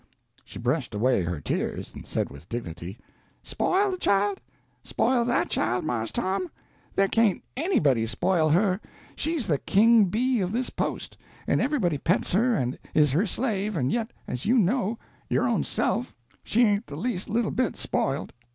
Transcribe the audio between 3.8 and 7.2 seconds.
the child? spoil that child, Marse Tom? There